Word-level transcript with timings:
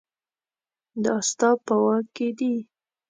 دا 1.03 1.15
ستا 1.29 1.49
په 1.65 1.75
واک 1.83 2.05
کې 2.15 2.29
دي 2.37 2.55